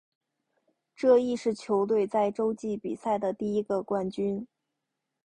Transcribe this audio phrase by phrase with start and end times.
[0.95, 4.47] 这亦是球队在洲际比赛的第一个冠军。